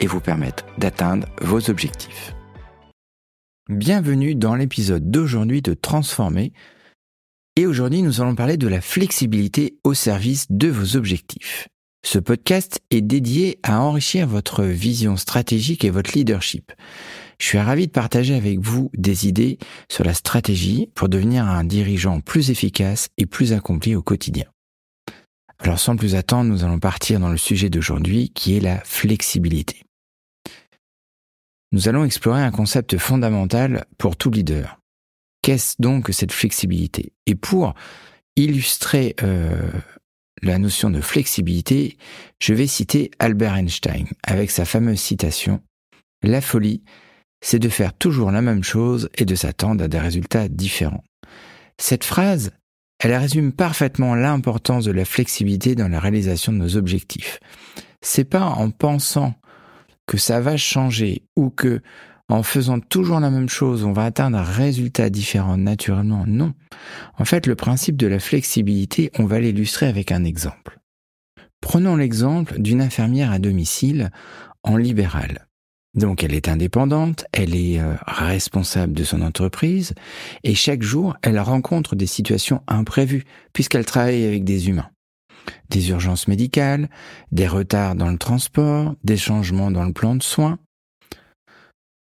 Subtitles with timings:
[0.00, 2.34] et vous permettre d'atteindre vos objectifs.
[3.68, 6.52] Bienvenue dans l'épisode d'aujourd'hui de Transformer.
[7.54, 11.68] Et aujourd'hui, nous allons parler de la flexibilité au service de vos objectifs.
[12.04, 16.72] Ce podcast est dédié à enrichir votre vision stratégique et votre leadership.
[17.38, 19.58] Je suis ravi de partager avec vous des idées
[19.88, 24.46] sur la stratégie pour devenir un dirigeant plus efficace et plus accompli au quotidien.
[25.58, 29.82] Alors sans plus attendre, nous allons partir dans le sujet d'aujourd'hui qui est la flexibilité.
[31.72, 34.80] Nous allons explorer un concept fondamental pour tout leader.
[35.42, 37.12] Qu'est-ce donc que cette flexibilité?
[37.26, 37.74] Et pour
[38.36, 39.70] illustrer euh,
[40.42, 41.96] la notion de flexibilité,
[42.40, 45.56] je vais citer Albert Einstein avec sa fameuse citation⁇
[46.28, 46.82] La folie,
[47.40, 51.04] c'est de faire toujours la même chose et de s'attendre à des résultats différents.
[51.78, 52.50] Cette phrase,
[52.98, 57.40] elle résume parfaitement l'importance de la flexibilité dans la réalisation de nos objectifs.
[58.02, 59.34] C'est pas en pensant
[60.10, 61.82] que ça va changer ou que
[62.28, 66.24] en faisant toujours la même chose, on va atteindre un résultat différent naturellement.
[66.26, 66.52] Non.
[67.16, 70.80] En fait, le principe de la flexibilité, on va l'illustrer avec un exemple.
[71.60, 74.10] Prenons l'exemple d'une infirmière à domicile
[74.64, 75.46] en libéral.
[75.94, 79.94] Donc elle est indépendante, elle est euh, responsable de son entreprise
[80.42, 84.90] et chaque jour elle rencontre des situations imprévues puisqu'elle travaille avec des humains.
[85.68, 86.88] Des urgences médicales,
[87.32, 90.58] des retards dans le transport, des changements dans le plan de soins.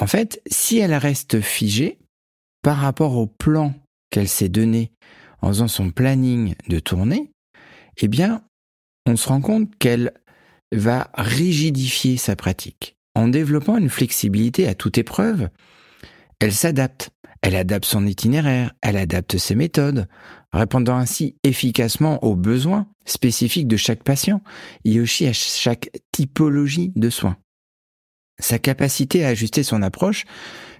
[0.00, 1.98] En fait, si elle reste figée
[2.62, 3.74] par rapport au plan
[4.10, 4.92] qu'elle s'est donné
[5.40, 7.30] en faisant son planning de tournée,
[7.98, 8.42] eh bien,
[9.06, 10.12] on se rend compte qu'elle
[10.72, 12.96] va rigidifier sa pratique.
[13.14, 15.48] En développant une flexibilité à toute épreuve,
[16.40, 17.10] elle s'adapte.
[17.40, 20.08] Elle adapte son itinéraire, elle adapte ses méthodes,
[20.52, 24.42] répondant ainsi efficacement aux besoins spécifiques de chaque patient
[24.84, 27.36] et aussi à chaque typologie de soins.
[28.40, 30.24] Sa capacité à ajuster son approche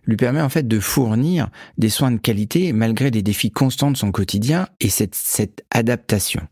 [0.04, 3.96] lui permet en fait de fournir des soins de qualité malgré les défis constants de
[3.96, 6.46] son quotidien et cette, cette adaptation.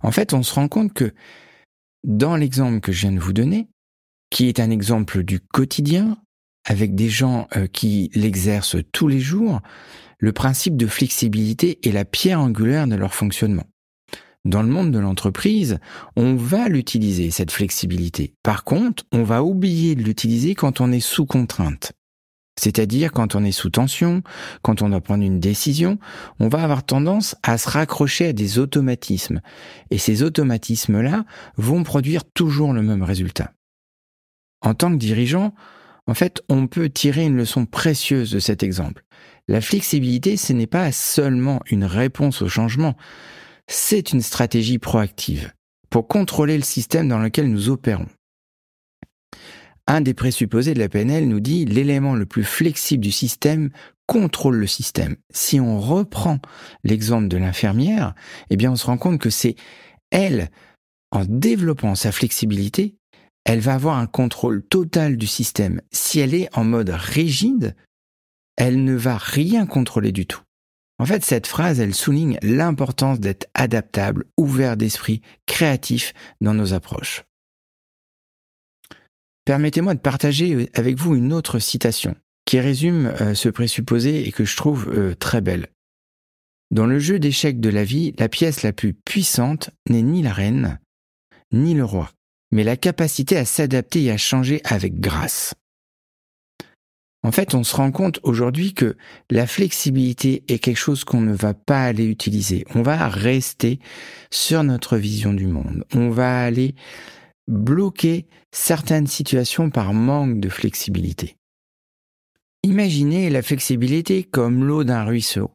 [0.00, 1.12] En fait, on se rend compte que
[2.02, 3.68] dans l'exemple que je viens de vous donner,
[4.30, 6.18] qui est un exemple du quotidien,
[6.64, 9.60] avec des gens euh, qui l'exercent tous les jours,
[10.18, 13.64] le principe de flexibilité est la pierre angulaire de leur fonctionnement.
[14.44, 15.78] Dans le monde de l'entreprise,
[16.16, 18.34] on va l'utiliser, cette flexibilité.
[18.42, 21.92] Par contre, on va oublier de l'utiliser quand on est sous contrainte.
[22.60, 24.22] C'est-à-dire quand on est sous tension,
[24.62, 25.98] quand on doit prendre une décision,
[26.38, 29.40] on va avoir tendance à se raccrocher à des automatismes.
[29.90, 31.24] Et ces automatismes-là
[31.56, 33.52] vont produire toujours le même résultat.
[34.60, 35.54] En tant que dirigeant,
[36.06, 39.04] en fait, on peut tirer une leçon précieuse de cet exemple.
[39.48, 42.96] La flexibilité, ce n'est pas seulement une réponse au changement,
[43.66, 45.52] c'est une stratégie proactive
[45.90, 48.08] pour contrôler le système dans lequel nous opérons.
[49.86, 53.70] Un des présupposés de la PNL nous dit l'élément le plus flexible du système
[54.06, 55.16] contrôle le système.
[55.32, 56.38] Si on reprend
[56.84, 58.14] l'exemple de l'infirmière,
[58.50, 59.56] eh bien on se rend compte que c'est
[60.10, 60.50] elle,
[61.10, 62.96] en développant sa flexibilité,
[63.44, 65.80] elle va avoir un contrôle total du système.
[65.92, 67.76] Si elle est en mode rigide,
[68.56, 70.40] elle ne va rien contrôler du tout.
[70.98, 77.24] En fait, cette phrase, elle souligne l'importance d'être adaptable, ouvert d'esprit, créatif dans nos approches.
[79.44, 82.16] Permettez-moi de partager avec vous une autre citation
[82.46, 85.68] qui résume euh, ce présupposé et que je trouve euh, très belle.
[86.70, 90.32] Dans le jeu d'échecs de la vie, la pièce la plus puissante n'est ni la
[90.32, 90.78] reine,
[91.52, 92.10] ni le roi,
[92.54, 95.54] mais la capacité à s'adapter et à changer avec grâce.
[97.24, 98.96] En fait, on se rend compte aujourd'hui que
[99.28, 102.64] la flexibilité est quelque chose qu'on ne va pas aller utiliser.
[102.76, 103.80] On va rester
[104.30, 105.84] sur notre vision du monde.
[105.94, 106.76] On va aller
[107.48, 111.36] bloquer certaines situations par manque de flexibilité.
[112.62, 115.50] Imaginez la flexibilité comme l'eau d'un ruisseau.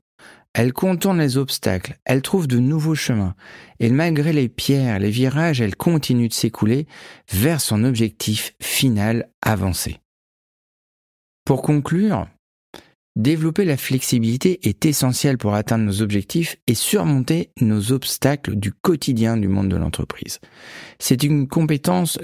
[0.53, 3.35] Elle contourne les obstacles, elle trouve de nouveaux chemins,
[3.79, 6.87] et malgré les pierres, les virages, elle continue de s'écouler
[7.31, 9.99] vers son objectif final avancé.
[11.45, 12.27] Pour conclure,
[13.19, 19.35] Développer la flexibilité est essentiel pour atteindre nos objectifs et surmonter nos obstacles du quotidien
[19.35, 20.39] du monde de l'entreprise.
[20.99, 22.17] C'est une compétence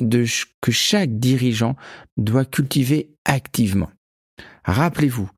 [0.62, 1.76] que chaque dirigeant
[2.16, 3.90] doit cultiver activement.
[4.64, 5.30] Rappelez-vous,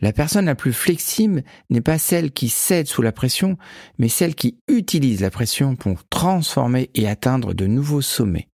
[0.00, 3.56] la personne la plus flexible n'est pas celle qui cède sous la pression,
[3.98, 8.48] mais celle qui utilise la pression pour transformer et atteindre de nouveaux sommets.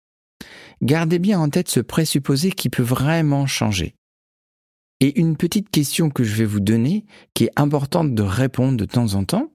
[0.81, 3.95] Gardez bien en tête ce présupposé qui peut vraiment changer.
[4.99, 8.85] Et une petite question que je vais vous donner, qui est importante de répondre de
[8.85, 9.51] temps en temps,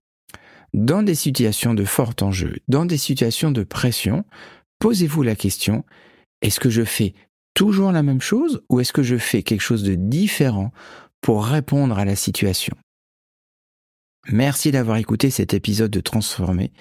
[0.74, 4.24] dans des situations de fort enjeu, dans des situations de pression,
[4.78, 5.84] posez-vous la question,
[6.42, 7.14] est-ce que je fais
[7.54, 10.70] toujours la même chose ou est-ce que je fais quelque chose de différent
[11.20, 12.76] pour répondre à la situation
[14.30, 16.72] Merci d'avoir écouté cet épisode de Transformer.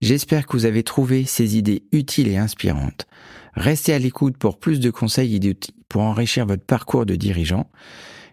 [0.00, 3.06] J'espère que vous avez trouvé ces idées utiles et inspirantes.
[3.54, 7.70] Restez à l'écoute pour plus de conseils et d'outils pour enrichir votre parcours de dirigeant.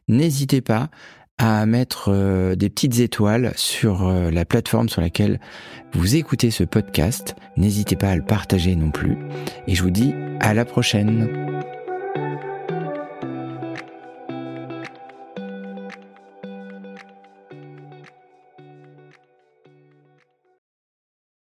[0.07, 0.89] N'hésitez pas
[1.37, 5.39] à mettre euh, des petites étoiles sur euh, la plateforme sur laquelle
[5.93, 7.35] vous écoutez ce podcast.
[7.57, 9.17] N'hésitez pas à le partager non plus.
[9.67, 11.46] Et je vous dis à la prochaine.